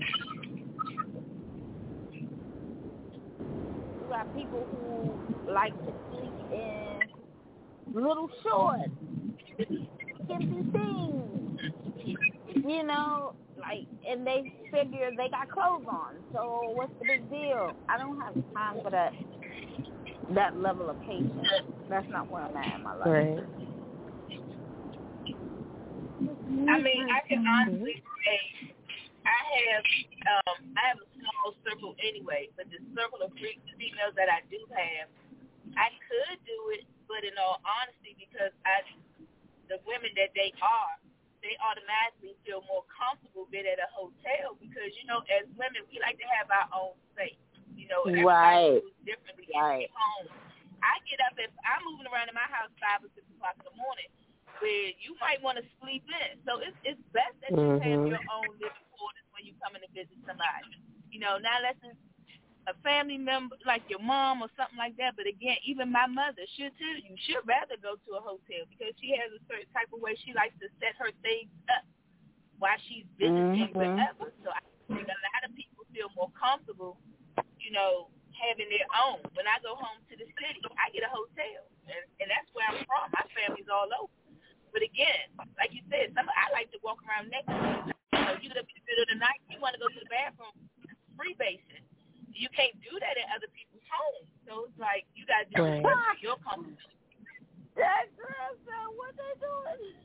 [4.00, 7.00] You got people who like to sleep in
[7.94, 8.90] little shorts,
[10.26, 11.60] skimpy things,
[12.66, 16.16] you know, like, and they figure they got clothes on.
[16.34, 17.72] So what's the big deal?
[17.90, 19.14] I don't have time for that
[20.36, 21.48] that level of patience.
[21.90, 23.08] That's not where I'm at in my life.
[23.08, 23.40] Right.
[26.64, 28.72] I mean, I can honestly say
[29.28, 29.84] I have
[30.28, 34.44] um I have a small circle anyway, but the circle of freak females that I
[34.48, 35.08] do have,
[35.76, 38.84] I could do it, but in all honesty, because I
[39.68, 40.96] the women that they are,
[41.44, 46.00] they automatically feel more comfortable being at a hotel because you know, as women, we
[46.02, 47.40] like to have our own space.
[47.76, 48.82] You know, Right.
[49.06, 49.90] differently Right.
[49.90, 50.32] in home.
[50.82, 53.66] I get up if I'm moving around in my house five or six o'clock in
[53.68, 54.10] the morning
[54.60, 56.40] where you might want to sleep in.
[56.48, 58.08] So it's it's best that you have Mhm.
[58.08, 60.68] your own living quarters when you come in to visit somebody.
[61.12, 61.80] You know, now it's
[62.68, 65.16] a family member like your mom or something like that.
[65.18, 68.96] But again, even my mother, she'll tell you she'd rather go to a hotel because
[69.00, 71.84] she has a certain type of way she likes to set her things up
[72.60, 73.76] while she's visiting Mhm.
[73.76, 74.32] wherever.
[74.44, 76.98] So I think a lot of people feel more comfortable,
[77.60, 79.20] you know, having their own.
[79.36, 82.68] When I go home to the city, I get a hotel, and, and that's where
[82.68, 83.12] I'm from.
[83.12, 84.14] My family's all over.
[84.72, 87.54] But again, like you said, some I like to walk around naked.
[88.14, 89.88] You know, you get up in the middle of the night, you want to go
[89.88, 90.56] to the bathroom,
[91.16, 91.86] free basing.
[92.34, 94.28] You can't do that in other people's homes.
[94.48, 95.80] So it's like you got to do Right.
[95.80, 96.78] it for your comfort.
[97.76, 99.96] That girl said, what they doing?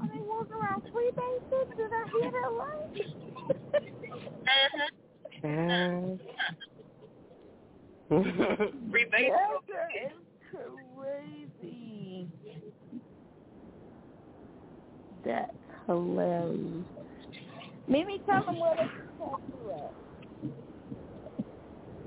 [0.00, 1.68] Are they walking around free bases?
[1.76, 2.90] Did I hear that right?
[4.48, 4.88] Uh-huh.
[5.44, 6.18] Yes.
[8.90, 9.32] Free basing.
[9.32, 10.16] That girl is
[10.50, 12.28] crazy.
[15.24, 16.86] That's hilarious.
[17.88, 19.92] Mimi, tell them where they can catch you at.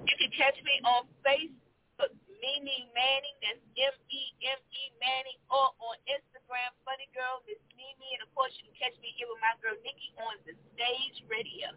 [0.05, 3.38] You can catch me on Facebook, Mimi Manning.
[3.43, 8.32] That's M E M E Manning, or on Instagram, Funny Girl Miss Mimi, and of
[8.34, 11.73] course you can catch me here with my girl Nikki on the Stage Radio.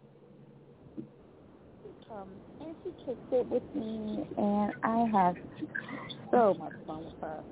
[2.09, 2.29] Um,
[2.61, 5.35] and she kicked it with me, and I have
[6.31, 7.43] so much fun with her.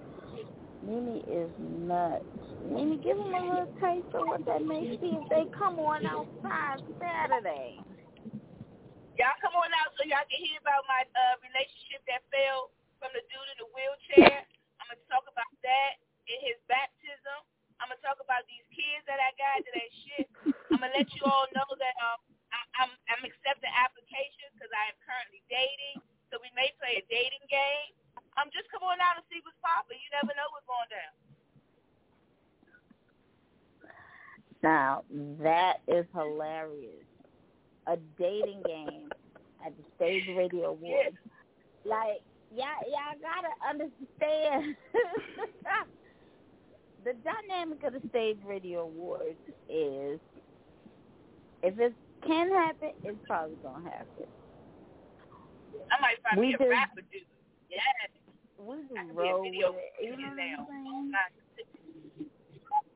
[0.87, 1.51] Mimi is
[1.83, 2.23] nuts.
[2.71, 6.07] Mimi, give them a little taste of what that may be if they come on
[6.07, 7.75] outside Saturday.
[9.19, 12.71] Y'all come on out so y'all can hear about my uh, relationship that fell
[13.03, 14.45] from the dude in the wheelchair.
[14.79, 15.99] I'm gonna talk about that
[16.31, 17.39] in his baptism.
[17.83, 20.27] I'm gonna talk about these kids that I got that ain't shit.
[20.71, 22.19] I'm gonna let you all know that um
[22.53, 25.99] I, I'm I'm accepting applications because I am currently dating.
[26.31, 27.91] So we may play a dating game.
[28.37, 29.97] Um, just come on out and see what's popping.
[29.97, 31.13] You never know what's going down.
[34.61, 35.01] Now
[35.41, 37.01] that is hilarious.
[37.87, 39.09] A dating game
[39.65, 41.15] at the Stage Radio Awards.
[41.85, 42.21] Like
[42.51, 44.75] y'all, y'all gotta understand
[47.05, 50.19] the dynamic of the Stage Radio Awards is
[51.63, 51.93] if it
[52.27, 54.27] can happen, it's probably gonna happen.
[55.89, 57.23] I might find We me a just- rapper dude.
[57.71, 57.79] Yeah.
[58.59, 60.03] We I just can be a roll video with it.
[60.03, 60.65] You know now.
[60.65, 62.27] what I'm saying?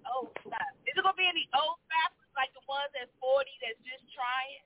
[0.10, 0.74] Oh, snap.
[0.90, 4.66] Is it gonna be any old rappers like the ones that's forty that's just trying?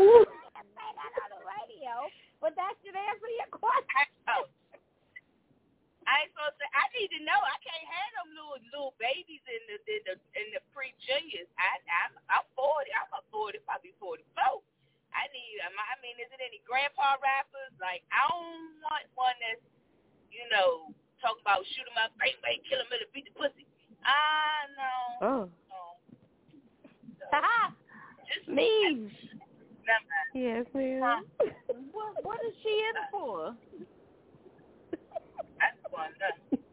[0.00, 0.24] Ooh.
[0.24, 2.08] Say that on the radio,
[2.40, 4.08] but that should answer your question.
[4.32, 4.48] Oh.
[6.08, 6.66] I ain't supposed to.
[6.72, 7.36] I need to know.
[7.36, 11.46] I can't have them little little babies in the in the in the pre juniors.
[11.60, 11.78] I
[12.08, 12.90] I'm I'm forty.
[12.96, 14.64] I'm a forty, probably forty four.
[15.12, 15.60] I need.
[15.68, 17.70] um, I mean, is it any grandpa rappers?
[17.78, 19.60] Like I don't want one that's
[20.32, 20.90] you know
[21.22, 23.68] talking about shoot 'em up, great way, kill 'em and beat the pussy.
[24.02, 24.92] Ah no.
[25.22, 25.82] Oh, no.
[28.26, 29.06] Just Me.
[29.86, 30.32] Never mind.
[30.34, 31.22] yes, ma'am.
[31.94, 33.54] What what is she in for?
[35.60, 36.10] That's one.
[36.18, 36.64] Nothing.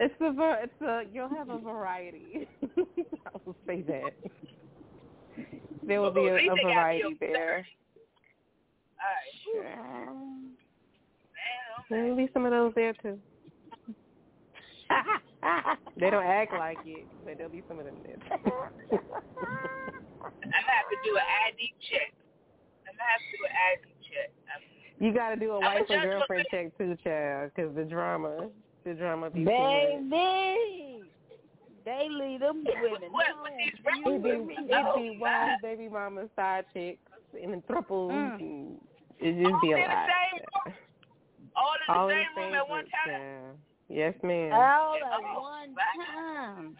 [0.00, 2.48] It's a var- it's a you'll have a variety.
[2.66, 4.14] I will say that.
[5.90, 7.66] There will be a, a variety there.
[9.02, 9.66] All right.
[9.66, 13.18] Man, oh, There will be some of those there too.
[15.98, 18.16] They don't act like it, but there'll be some of them there.
[18.30, 19.00] I'm gonna
[20.52, 22.12] have to do an ID check.
[22.86, 24.30] I'm gonna have to do an ID check.
[24.54, 24.62] I'm,
[25.04, 28.48] you got to do a wife and girlfriend check too, child, because the drama,
[28.84, 29.44] the drama be.
[29.44, 31.10] Baby.
[31.84, 33.10] They lead them women.
[33.12, 34.22] what, what these It rappers?
[34.22, 37.00] be it be wives, baby mamas, side chicks,
[37.40, 38.10] and then triples.
[38.12, 38.34] Mm.
[38.40, 38.78] And
[39.18, 40.08] it just be a All in the lot.
[40.08, 40.76] same child.
[41.56, 43.58] All in the All in same room at one group, time.
[43.88, 44.52] Yes, ma'am.
[44.52, 46.54] All at Oh, one wow.
[46.54, 46.76] time.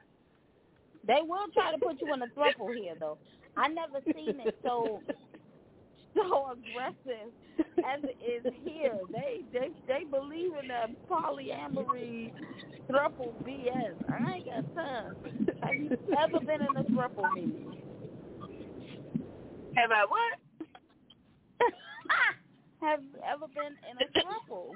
[1.07, 3.19] They will try to put you in a throuple here, though.
[3.57, 5.03] I never seen it so
[6.17, 8.99] so aggressive as it is here.
[9.13, 12.33] They they they believe in that polyamory
[12.91, 13.97] throuple BS.
[14.09, 15.17] I ain't got time.
[15.63, 17.73] Have you ever been in a throuple meeting?
[19.77, 20.39] Have I what?
[22.83, 24.73] Have you ever been in a throuple?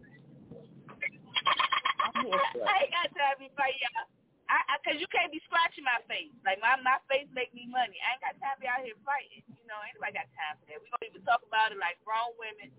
[2.01, 2.69] I'm here for it.
[2.69, 4.09] I ain't got time to be fighting y'all.
[4.45, 6.29] I, I, cause you can't be scratching my face.
[6.45, 7.97] Like my my face make me money.
[8.01, 9.41] I ain't got time to be out here fighting.
[9.57, 10.79] You know, anybody got time for that?
[10.81, 12.69] We don't even talk about it like grown women.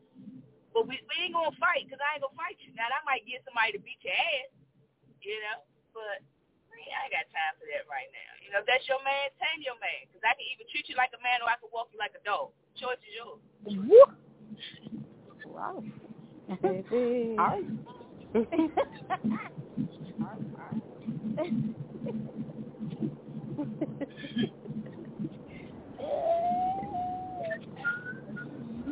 [0.70, 2.70] But we we ain't gonna fight because I ain't gonna fight you.
[2.78, 4.50] Now I might get somebody to beat your ass.
[5.22, 5.58] You know,
[5.96, 6.22] but
[6.92, 8.30] I ain't got time for that right now.
[8.44, 10.06] You know, if that's your man, tame your man.
[10.06, 12.14] Because I can either treat you like a man or I can walk you like
[12.14, 12.54] a dog.
[12.78, 13.40] Choice is yours.
[13.66, 14.06] Woo.
[15.50, 15.82] Wow.
[16.62, 17.36] Baby.
[17.38, 17.66] All right.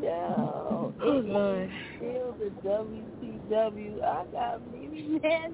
[0.00, 1.70] Yo, Oh, Lord.
[1.96, 4.02] still the WTW.
[4.02, 5.52] I got me man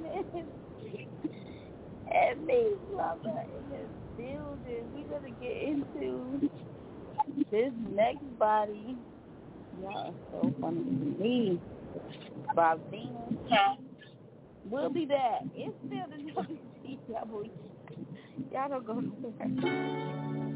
[2.11, 4.85] and me lover in this building.
[4.95, 6.51] We're gonna get into
[7.51, 8.97] this next body.
[9.81, 11.61] Y'all are so funny to me.
[12.55, 13.35] Bob Venus.
[14.69, 15.43] We'll be back.
[15.55, 16.17] It's still the
[16.89, 17.51] WTW.
[18.53, 20.51] Y'all don't go nowhere.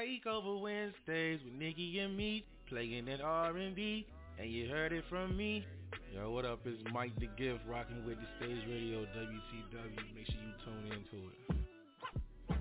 [0.00, 4.06] Take over Wednesdays with Nikki and me, playing that R&B,
[4.38, 5.66] and you heard it from me.
[6.14, 6.60] Yo, what up?
[6.64, 10.14] It's Mike the Gift, rocking with the Stage Radio WTW.
[10.14, 12.58] Make sure you tune into it.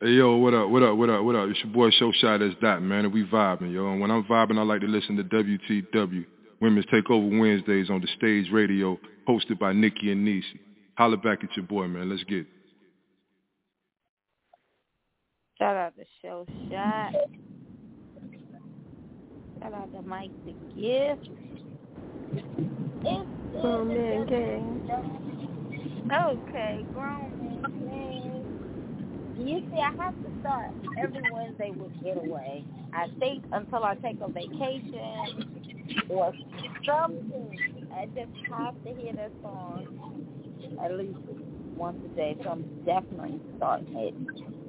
[0.00, 1.50] Hey yo, what up, what up, what up, what up?
[1.50, 3.92] It's your boy Show Shot as that man, and we vibing, yo.
[3.92, 6.24] And when I'm vibing, I like to listen to WTW,
[6.62, 8.98] Women's Takeover Wednesdays on the Stage Radio,
[9.28, 10.60] hosted by Nikki and Nisi.
[10.96, 12.08] Holla back at your boy, man.
[12.08, 12.46] Let's get it.
[15.58, 17.12] Shout out to Show Shot.
[19.60, 21.28] Shout out to Mike the Gift.
[23.04, 23.28] It's
[23.62, 24.90] Oh man, gang.
[26.12, 29.46] Okay, grown man gang.
[29.46, 32.64] You see, I have to start every Wednesday with Getaway.
[32.92, 35.58] I think until I take a vacation
[36.08, 36.32] or
[36.86, 39.86] something, I just have to hear that song
[40.82, 41.18] at least
[41.76, 42.36] once a day.
[42.42, 44.63] So I'm definitely starting it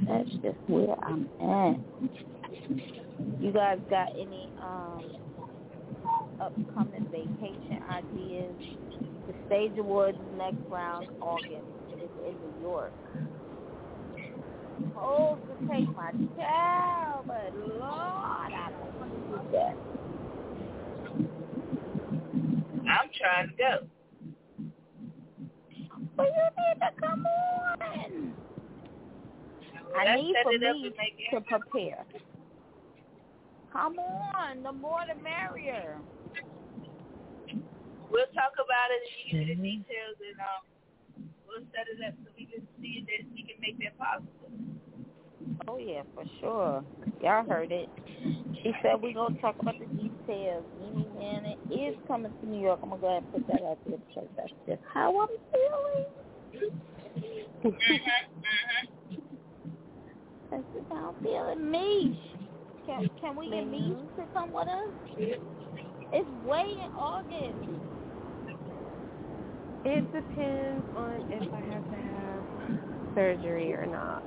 [0.07, 1.79] That's just where I'm at.
[3.41, 5.05] You guys got any um
[6.39, 8.55] upcoming vacation ideas?
[9.27, 11.67] The Stage Awards next round August
[12.01, 12.93] is in New York.
[14.97, 19.77] Oh, to take my child, but Lord, I don't want to do that.
[22.89, 23.98] I'm trying to go.
[26.19, 28.33] But you need to come on.
[29.97, 32.03] I Let's need for me and make it to prepare.
[33.71, 35.95] Come on, the more the merrier.
[38.11, 42.13] We'll talk about it and you get the details and um we'll set it up
[42.25, 44.51] so we can see that we can make that possible.
[45.69, 46.83] Oh yeah, for sure.
[47.23, 47.87] Y'all heard it.
[48.61, 50.08] She said we're gonna talk about the details.
[50.29, 52.79] Mimi Man is coming to New York.
[52.83, 56.05] I'm gonna go ahead and put that out there because that's just how I'm feeling.
[57.65, 57.93] Mm-hmm.
[60.51, 61.71] That's just how I'm feeling.
[61.71, 62.17] Mish.
[62.85, 63.89] Can can we get mm-hmm.
[63.89, 64.89] Mish to come with us?
[66.11, 67.69] It's way in August.
[69.85, 72.49] It depends on if I have to have
[73.15, 74.23] surgery or not.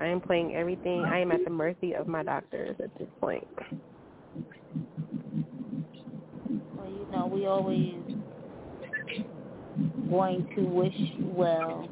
[0.00, 1.04] I am playing everything.
[1.04, 3.46] I am at the mercy of my doctors at this point.
[6.74, 8.02] Well, you know, we always
[10.10, 11.88] going to wish you well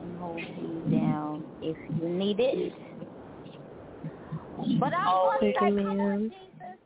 [0.00, 2.72] and hold you down if you need it.
[4.80, 6.20] But I'm Oh, gonna say, thank you, come on.
[6.24, 6.78] Jesus.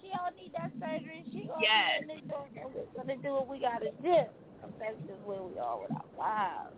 [0.00, 1.24] She don't need that surgery.
[1.32, 2.04] She gonna Yes.
[2.06, 4.30] be in New York and we're gonna do what we gotta do.
[4.62, 6.76] confess is where we are with our lives.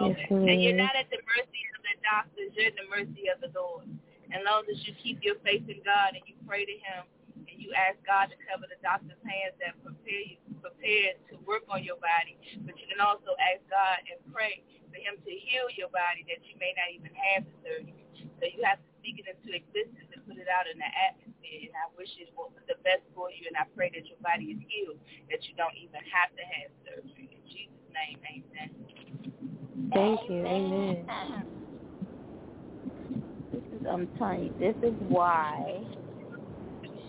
[0.00, 3.40] Yes, And you're not at the mercy of the doctors, you're at the mercy of
[3.40, 3.88] the Lord.
[4.30, 7.06] And long as you keep your faith in God and you pray to him
[7.48, 11.68] and you ask God to cover the doctor's hands that prepare you prepared to work
[11.68, 15.68] on your body, but you can also ask God and pray for him to heal
[15.76, 18.04] your body that you may not even have the surgery.
[18.40, 21.68] So you have to speak it into existence and put it out in the atmosphere.
[21.68, 24.56] And I wish it was the best for you and I pray that your body
[24.56, 24.96] is healed,
[25.28, 27.28] that you don't even have to have surgery.
[27.28, 28.70] In Jesus' name, amen.
[29.92, 30.40] Thank you.
[30.48, 31.04] Amen.
[33.52, 35.84] This is, I'm telling you, this is why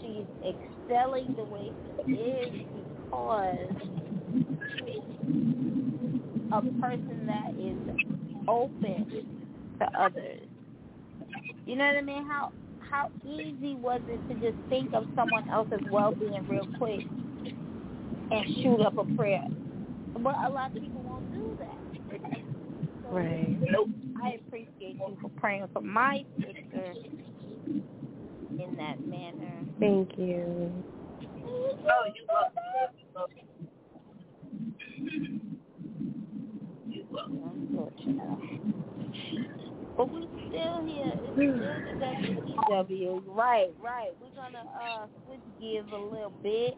[0.05, 0.25] she's
[0.89, 1.71] excelling the way
[2.05, 3.69] she is because
[6.51, 7.77] a person that is
[8.47, 9.05] open
[9.79, 10.41] to others.
[11.65, 12.25] You know what I mean?
[12.27, 17.01] How how easy was it to just think of someone else's well being real quick
[18.31, 19.43] and shoot up a prayer?
[20.13, 22.21] But a lot of people won't do that.
[23.03, 23.57] So Right.
[23.71, 23.89] Nope.
[24.23, 26.93] I appreciate you for praying for my sister
[28.59, 29.65] in that manner.
[29.79, 30.71] Thank you.
[31.47, 32.95] Oh, you welcome.
[36.89, 37.41] You welcome.
[37.71, 38.61] Unfortunately.
[39.97, 41.13] But we still here.
[41.15, 43.21] It's still the.
[43.27, 44.11] Right, right.
[44.19, 46.77] We're gonna uh switch gears a little bit.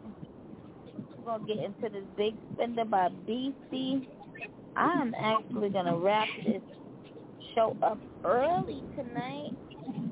[1.17, 4.07] We're gonna get into this big spender by BC.
[4.75, 6.61] I'm actually gonna wrap this
[7.55, 9.51] show up early tonight.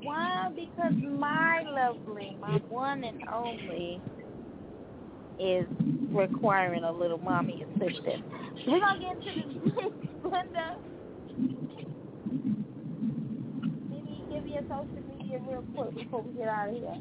[0.02, 0.50] Why?
[0.54, 4.00] Because my lovely, my one and only,
[5.38, 5.66] is
[6.10, 8.22] requiring a little mommy assistance.
[8.66, 10.76] We're gonna get into the big spender.
[13.90, 16.96] Maybe give your social media real quick before we get out of here.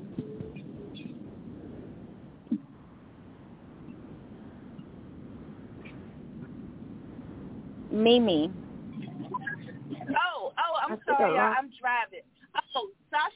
[7.92, 8.52] Mimi.
[10.10, 12.22] Oh, oh, I'm sorry, I I'm driving.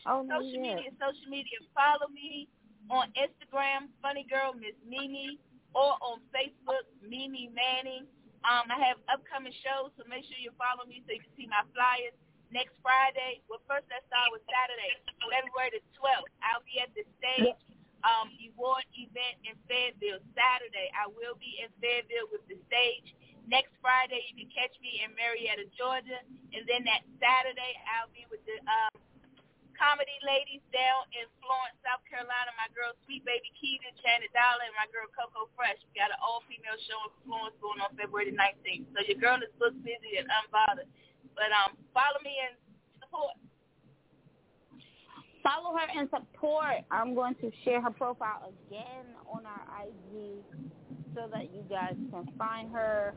[0.06, 0.76] Oh, social, Oh, social yeah.
[0.76, 1.58] media, social media.
[1.74, 2.48] Follow me
[2.90, 5.40] on Instagram, Funny Girl Miss Mimi,
[5.74, 8.06] or on Facebook, Mimi Manning.
[8.48, 11.48] Um, I have upcoming shows, so make sure you follow me so you can see
[11.48, 12.16] my flyers.
[12.50, 16.34] Next Friday, well, first let's start with Saturday, February the 12th.
[16.42, 17.54] I'll be at the stage
[18.02, 20.24] um, award event in Fayetteville.
[20.34, 23.14] Saturday, I will be in Fayetteville with the stage.
[23.46, 26.18] Next Friday, you can catch me in Marietta, Georgia,
[26.54, 28.98] and then that Saturday, I'll be with the um,
[29.80, 32.52] comedy ladies down in Florence, South Carolina.
[32.60, 35.80] My girl, Sweet Baby Keita, Janet Dollar, and my girl Coco Fresh.
[35.88, 38.92] We got an all-female show in Florence going on February the 19th.
[38.92, 40.92] So your girl is booked busy and unbothered.
[41.32, 42.60] But um, follow me and
[43.00, 43.40] support.
[45.40, 46.84] Follow her and support.
[46.92, 50.44] I'm going to share her profile again on our IG
[51.16, 53.16] so that you guys can find her,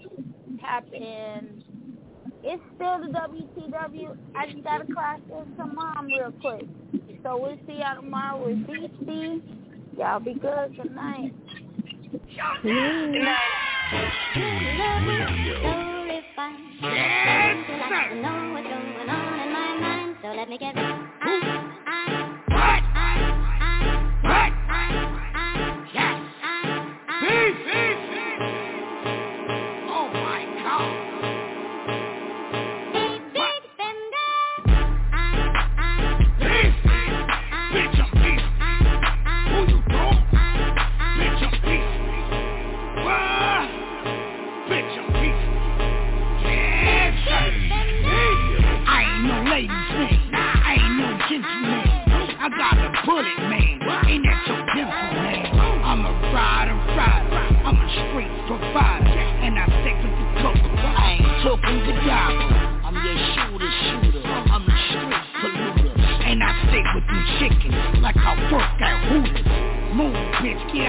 [0.63, 1.82] tap in.
[2.45, 4.17] It's still the WTW.
[4.37, 6.67] I just got to class in some mom real quick.
[7.23, 9.41] So we'll see y'all tomorrow with BC.
[9.97, 10.77] Y'all be good.
[10.77, 11.33] Good night.
[12.63, 12.73] Good
[13.23, 13.39] night.
[16.83, 17.57] Yes,
[21.87, 22.22] I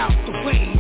[0.04, 0.73] out the way.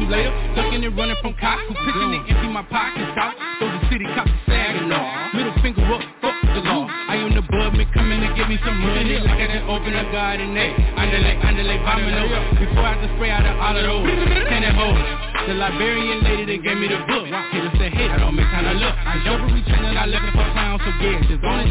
[0.00, 0.32] You later.
[0.54, 3.34] Ducking and running from cops who pitching and empty my pockets out.
[3.58, 5.34] Throw the city cops to sagging off.
[5.34, 6.86] Middle finger up, fuck the law.
[6.86, 9.18] I am the man coming to give me some money.
[9.18, 10.72] Like I done open a garden egg.
[10.96, 12.40] Underlay, underlay, over.
[12.58, 14.06] Before I just spray out of all of those.
[14.48, 15.28] Ten and hoes.
[15.48, 17.24] The Liberian lady that gave me the book.
[17.24, 18.92] Hit us said, hey, I don't make time to look.
[18.92, 21.67] I jewelry chain and I looking for clowns, so yeah, just gonna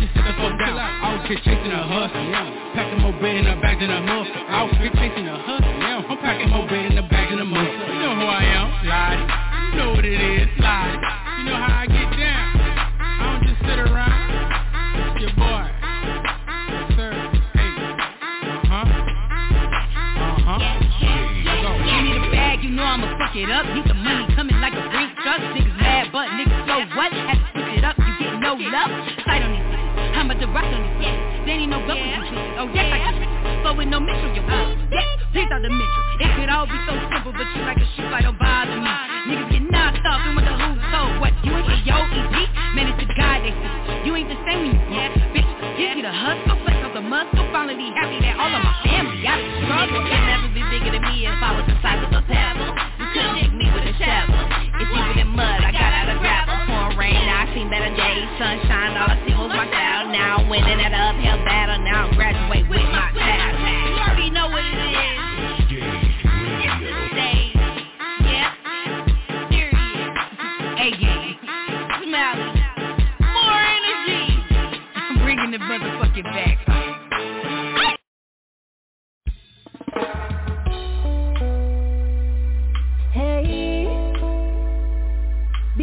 [23.28, 23.66] fuck it up.
[23.76, 25.40] Need the money coming like a brink truck.
[25.52, 27.12] Niggas mad, but niggas so what?
[27.12, 28.92] Had to switch it up, you get no love.
[29.28, 29.68] Sight on these
[30.16, 31.46] I'm about to rock on these bitches.
[31.46, 32.24] They ain't no gup with.
[32.60, 33.16] Oh yes, I got.
[33.64, 35.04] But with no Mitchell, you uh, yeah,
[35.36, 36.04] please out the Mitchell.
[36.24, 38.92] It could all be so simple, but you like a shoot, like don't bother me.
[39.28, 41.36] Niggas get knocked off and with the who's told what?
[41.44, 42.36] You ain't the yo EP,
[42.80, 44.08] man, it's the guy they see.
[44.08, 45.52] You ain't the same when you broke, bitch.
[45.76, 49.20] Give me the hustle, flex up the muscle, finally happy that all of my family
[49.20, 50.00] got the struggle.
[50.00, 52.97] You'd never be bigger than me if I was of a pebble.
[53.14, 54.42] Couldn't dig me with a shovel.
[54.78, 56.56] It's deeper than mud, I got out of gravel.
[56.68, 58.28] Pouring rain, now I seen better days.
[58.36, 60.12] Sunshine, all I see was my style.
[60.12, 61.80] Now I'm winning at an uphill battle.
[61.84, 63.47] Now I'm graduate with my title.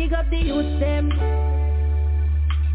[0.05, 1.11] Big up the youth them.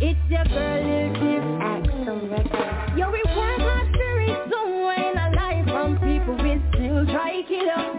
[0.02, 0.84] It's your girl
[1.22, 1.62] Lil.
[1.62, 2.98] Axel Records.
[2.98, 7.44] Yo, we work hard to reach somewhere in our life from people we still try
[7.48, 7.99] kill us.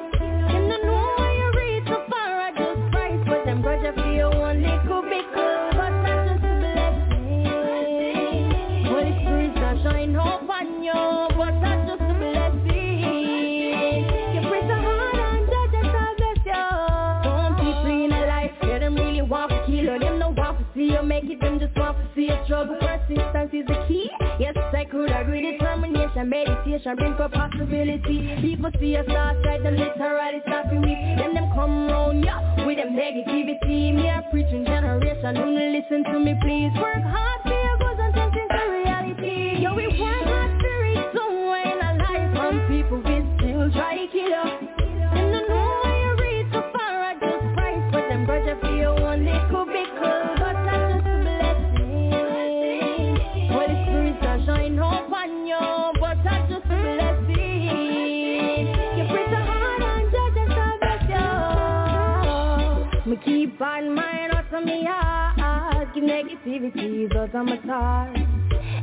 [22.27, 22.77] Just see you.
[22.81, 24.11] Persistence is the key.
[24.39, 25.53] Yes, I could agree.
[25.53, 28.37] Determination, meditation, bring for possibility.
[28.41, 30.99] People see us outside, them literally stop you weak.
[31.19, 33.95] Then them come round ya with them negativity.
[33.95, 36.73] Me a preaching generation, don't listen to me, please.
[36.81, 39.63] Work hard for your goals and turn into reality.
[39.63, 42.29] Yo, we work hard to reach somewhere in our life.
[42.37, 44.61] Some people we still try to kill us.
[45.15, 49.00] Them don't know you reach so far at this price, but them grudge you feel
[66.75, 68.15] Jesus I'm a tar.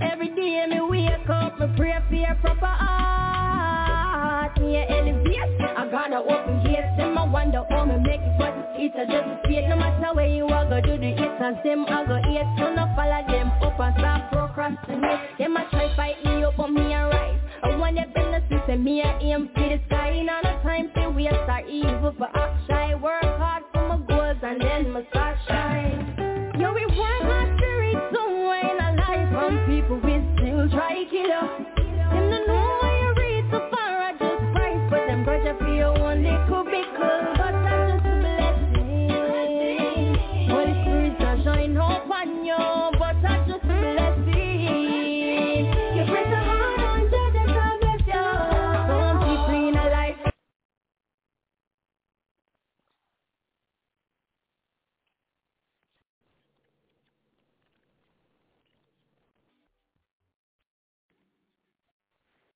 [0.02, 4.60] Every day me wake up, me pray for a proper heart.
[4.60, 6.98] Me a elevate, I gotta open gates.
[6.98, 9.68] Them a wonder how me make it, but it's a just a fate.
[9.70, 12.48] No matter where you are, go do the hits and them a go hate.
[12.58, 15.38] So no follow them up and stop procrastinate.
[15.38, 17.40] Them a try fight me up, but me a rise.
[17.64, 20.12] I want their business, listen me a aim for the sky.
[20.12, 22.96] In all time, say waste, are evil, but I shy.
[22.96, 25.97] Work hard for my goals and then my start shine.
[31.42, 35.94] And I know you read so far, I just pray, but them grudge I feel
[36.02, 36.86] one nickel big